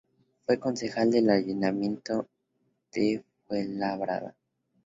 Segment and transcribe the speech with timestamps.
[0.47, 2.27] Fue concejal del Ayuntamiento
[2.91, 4.35] de Fuenlabrada.